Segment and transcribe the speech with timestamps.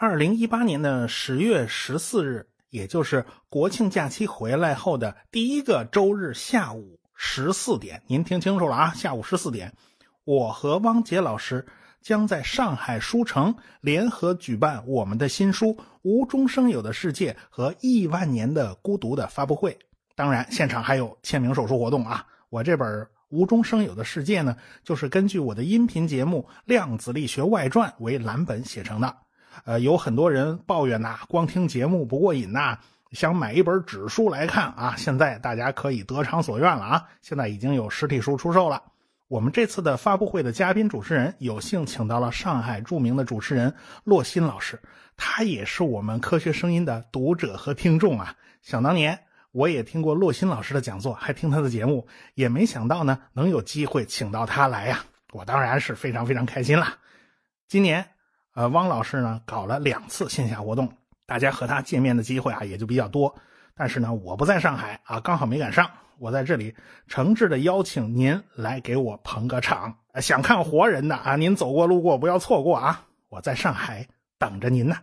[0.00, 8.92] 二零一八年的十月十四日，也就是国庆假期回来后的第一个周日下午十四点，您听清楚了啊！
[8.94, 9.74] 下午十四点，
[10.22, 11.66] 我和汪杰老师
[12.00, 19.76] 将在上海书城联合举办我们的新书《无中生有的世界》和《亿万年的孤独》的发布会。
[20.14, 22.24] 当然，现场还有签名手书活动啊！
[22.50, 22.88] 我这本
[23.30, 29.12] 《无中生有的世界》呢，就是根据我的音频节目《量子力学外传》为蓝本写成的。
[29.64, 32.78] 呃，有很多人抱怨呐，光听节目不过瘾呐，
[33.12, 34.94] 想买一本纸书来看啊。
[34.96, 38.82] 现在大家可以得偿所愿了啊，现在已经有实体书出售了。
[39.28, 43.74] 我们这次的发布会的嘉宾主持人有幸请到了上海著名的主持人
[44.04, 44.80] 洛欣老师，
[45.16, 48.34] 他也是我们科学声音的读者和听众啊。
[48.62, 49.18] 想当年
[49.52, 56.86] 我也听过洛欣老师的讲座，还听他的节目，也没想到呢能有机会请到他来呀，我当然是非常非常开心了。
[57.66, 58.08] 今年。
[58.58, 60.92] 呃，汪老师呢搞了两次线下活动，
[61.26, 63.32] 大家和他见面的机会啊也就比较多。
[63.76, 65.88] 但是呢，我不在上海啊，刚好没赶上。
[66.18, 66.74] 我在这里
[67.06, 69.94] 诚挚的邀请您来给我捧个场。
[70.20, 73.04] 想看活人的啊，您走过路过不要错过啊！
[73.28, 74.08] 我在上海
[74.40, 74.96] 等着您呢。